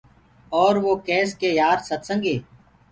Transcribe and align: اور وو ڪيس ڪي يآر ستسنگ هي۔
اور 0.59 0.73
وو 0.83 0.93
ڪيس 1.07 1.29
ڪي 1.39 1.49
يآر 1.59 1.77
ستسنگ 1.87 2.21
هي۔ 2.31 2.37